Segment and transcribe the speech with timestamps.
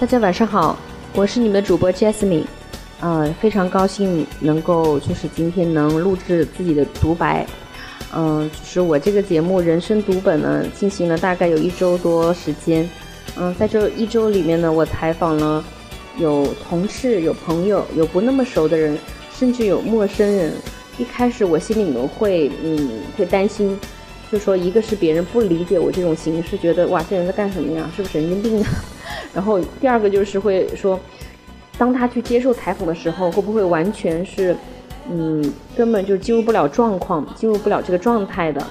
[0.00, 0.76] 大家晚上好，
[1.14, 2.44] 我是你们的主播 Jasmine，
[3.00, 7.46] 呃，非常高兴能够就是今天能录制自己的独白，
[8.12, 12.88] 嗯、就是我这个节目人生读本呢进行了大概有一周多时间，
[13.36, 15.64] 嗯、在这一周里面呢，我采访了
[16.18, 18.98] 有同事、有朋友、有不那么熟的人，
[19.32, 20.52] 甚至有陌生人。
[20.98, 23.78] 一开始我心里面会嗯会担心，
[24.30, 28.68] 就说一个是别人不理解我这种形式，觉得哇这人在干什么呀，是不是神经病啊？
[29.34, 30.98] 然后第二个就是会说，
[31.76, 34.56] 当他去接受采访的时候，会不会完全是
[35.10, 38.64] 嗯根本就进入不了状况，进入不了这个状态的？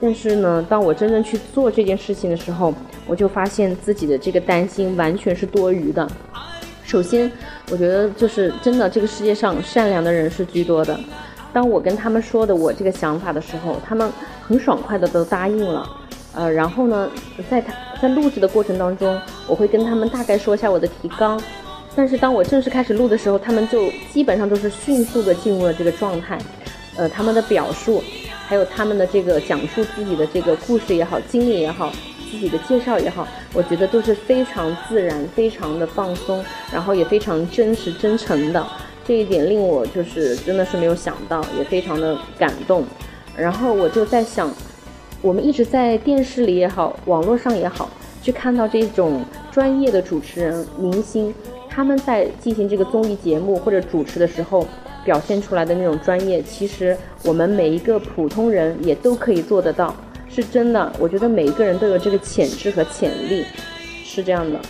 [0.00, 2.72] 但是呢，当我真正去做这件事情的时候，
[3.06, 6.08] 我就发现自己的这个担心完全是多余的。
[6.84, 7.30] 首先，
[7.70, 10.98] 我觉得就是真的，这个世界上善良的人是居多的。
[11.52, 14.08] 当我跟他们说的我这个想法的时候，他们
[14.46, 15.90] 很爽快的都答应了。
[16.34, 17.10] 呃，然后呢，
[17.50, 21.40] 在他在录制的过程当中，我会跟他们大概说一下我的提纲。
[21.96, 26.38] 但是当我正式开始录的时候，他们就基本上都是迅速的进入了这个状态。
[26.96, 28.02] 呃，他们的表述，
[28.46, 31.92] 还有他们的这个讲述自己的这个故事也好，经历也好，
[32.30, 38.64] 自己的介绍也好，我觉得都是非常自然、非常的放松，然后也非常真实、真诚的。
[39.06, 42.84] 这一点令我就是真的是没有想到，也非常的感动。
[43.36, 44.52] 然后我就在想，
[45.22, 47.88] 我们一直在电视里也好，网络上也好，
[48.28, 51.34] 去看到这种专业的主持人、明星，
[51.66, 54.68] 他们在进行这个综艺节目或者主持的时候，
[55.02, 59.96] 表现出来的那种专业，其实我们每一个普通人也都可以做得到，
[60.28, 60.92] 是真的。
[60.98, 63.46] 我觉得每一个人都有这个潜质和潜力，
[64.04, 64.60] 是这样的。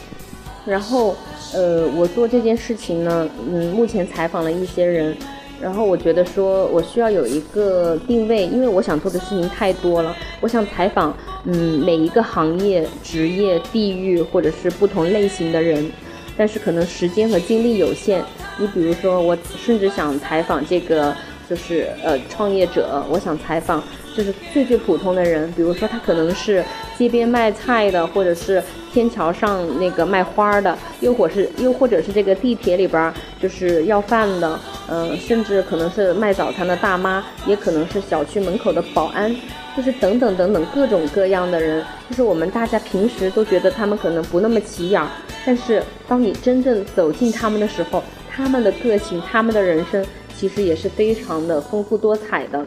[0.65, 1.17] 然后，
[1.53, 5.17] 呃，我做这件事情呢，嗯，目前采访了一些人，
[5.61, 15.91] 然后我觉得说我需要有一个定位，因为我想做的事情太多了，我想采访，嗯，每一个行业、职业、地域或者是不同类型的人，
[16.37, 18.23] 但是可能时间和精力有限。
[18.61, 21.15] 你比如说，我甚至想采访这个，
[21.49, 23.83] 就是呃创业者，我想采访
[24.15, 26.63] 就是最最普通的人，比如说他可能是
[26.99, 39.35] 街边卖菜的，或者是天桥上那个卖花的，又或是又或者是这个地铁里边儿就是要饭的，嗯、甚至可能是卖早餐的大妈，也可能是小区门口的保安，
[39.77, 45.09] 就是等等等等各种各样的人，就是我们大家平时都觉得他们可能不那么起眼儿，
[45.47, 50.05] 但是当你真正走进他们的时候，他们的个性，他们的人生
[50.39, 52.65] 其实也是非常的丰富多彩的。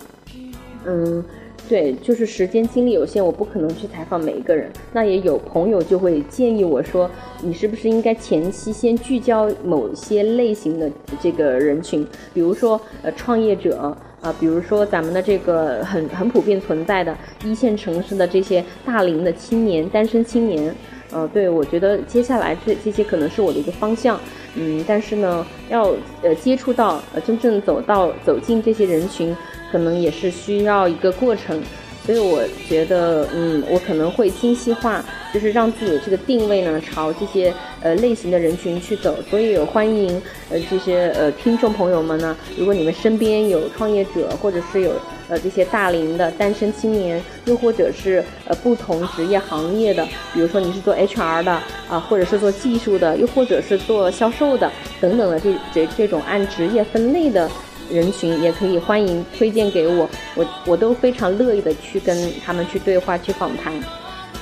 [0.86, 1.24] 嗯，
[1.70, 4.70] 对，就是时间精力有限，我不可能去采访每一个人。
[4.92, 7.10] 那也有朋友就会建议我说，
[7.42, 13.96] 你是不是应该前期先聚焦某些类型的这个人群，比如说呃创业者。
[14.22, 20.76] 啊，比如说咱们的这个很很普遍存在的一线城市的这些大龄的青年、单身青年，
[21.12, 24.20] 呃，对我觉得接下来这这些可能是我的一个方向，
[24.56, 29.36] 嗯，但是呢，要呃接触到呃真正走到走进这些人群，
[29.72, 31.62] 可能也是需要一个过程，
[32.06, 35.04] 所以我觉得，嗯，我可能会精细化，
[35.34, 44.94] 就是让自己的这个定位呢朝这些呃类型的人群去走，所以有欢迎呃这些呃听众朋友们呢，如果你们身边有创业者，或者是有
[45.30, 50.04] 呃这些大龄的单身青年，又或者是呃不同职业行业的，
[50.34, 51.52] 比如说你是做 HR 的
[51.88, 57.50] 啊、或者是做技术的，又或者是做销售的等等的这这这种按职业分类的。
[57.92, 63.74] 人群也可以欢迎推荐给我，我我都非常乐意的去跟他们去对话去访谈，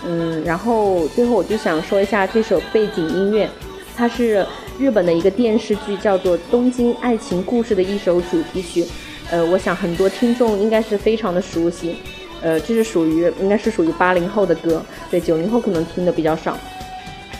[0.05, 3.49] 嗯，然后最后我就想说一下这首背景音乐，
[3.95, 4.45] 它是
[4.77, 8.85] 日本的一个电视剧叫做《东京爱情故事》的一首主题曲，
[9.31, 11.95] 呃，我想很多听众应该是非常的熟悉，
[12.41, 16.57] 呃，这是属于应该是属于八零后的歌，对九零后可能听的比较少。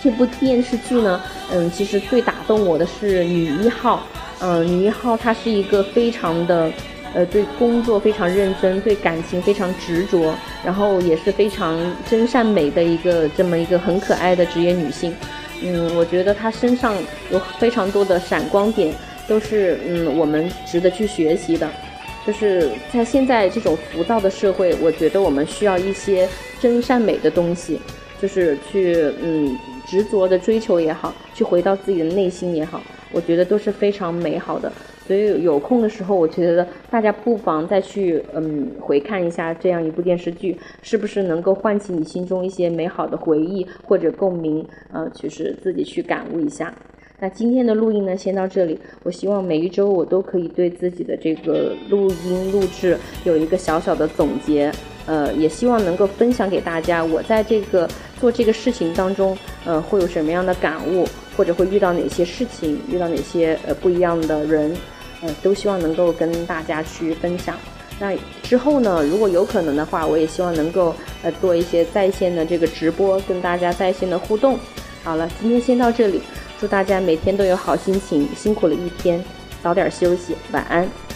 [0.01, 1.21] 这部电视剧呢，
[1.51, 4.03] 嗯，其实最打动我的是女一号，
[4.41, 6.71] 嗯，女一号她是一个非常的，
[7.13, 10.33] 呃，对工作非常认真，对感情非常执着，
[10.63, 11.77] 然后也是非常
[12.09, 15.13] 真善美的一个这么一个很可爱的职业女性。
[15.61, 16.95] 嗯，我觉得她身上
[17.31, 18.93] 有非常多的闪光点，
[19.27, 21.69] 都是嗯我们值得去学习的。
[22.25, 26.29] 就是在现在这种浮躁的社会，我觉得我们需要一些
[26.59, 27.79] 真善美的东西，
[28.21, 32.81] 就是去嗯执着的追求也好，去回到自己的内心也好，
[33.11, 34.71] 我觉得都是非常美好的。
[35.05, 44.63] 所以有空的时候，我觉得大家不妨再去嗯回看一下这样一部电视剧，是不是能够唤起你心中一些美好的回忆或者共鸣？
[44.93, 46.73] 呃，就是自己去感悟一下。
[47.21, 48.79] 那今天的录音呢，先到这里。
[49.03, 54.71] 我希望每一周我都可以对自己的这个录音录制有一个小小的总结，
[55.05, 57.89] 呃，也希望能够分享给大家我在这个
[58.19, 61.05] 做这个事情当中，呃，会有什么样的感悟，
[61.39, 64.75] 或者会遇到哪些事情，遇到哪些呃不一样的人，
[65.21, 67.55] 呃，都希望能够跟大家去分享。
[67.97, 68.13] 那
[68.43, 70.93] 之后呢，如果有可能的话，我也希望能够
[71.23, 74.59] 呃做一些在线的这个直播，跟大家在线的互动。
[75.01, 76.21] 好了，今天先到这里，
[76.59, 79.23] 祝大家每天都有好心情，辛苦了一天，
[79.63, 81.08] 早点休息，晚安。